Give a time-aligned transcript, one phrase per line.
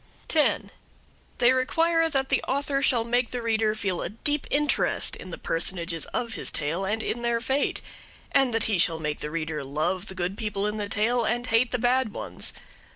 [0.29, 0.71] 10.
[1.37, 5.37] They require that the author shall make the reader feel a deep interest in the
[5.37, 7.83] personages of his tale and in their fate;
[8.31, 11.45] and that he shall make the reader love the good people in the tale and
[11.45, 12.51] hate the bad ones.